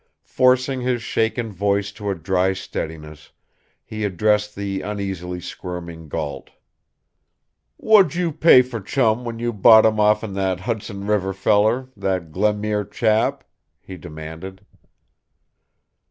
Forcing 0.25 0.81
his 0.81 1.03
shaken 1.03 1.51
voice 1.51 1.91
to 1.91 2.09
a 2.09 2.15
dry 2.15 2.53
steadiness, 2.53 3.31
he 3.85 4.03
addressed 4.03 4.55
the 4.55 4.81
uneasily 4.81 5.39
squirming 5.39 6.07
Gault. 6.09 6.49
"What 7.77 8.07
d'j' 8.07 8.15
you 8.17 8.31
pay 8.31 8.63
for 8.63 8.81
Chum 8.81 9.23
when 9.23 9.37
you 9.37 9.53
bought 9.53 9.85
him 9.85 9.99
off'n 9.99 10.33
that 10.33 10.61
Hudson 10.61 11.05
River 11.05 11.33
feller 11.33 11.89
that 11.95 12.31
Glenmuir 12.31 12.83
chap?" 12.89 13.43
he 13.79 13.95
demanded. 13.95 14.65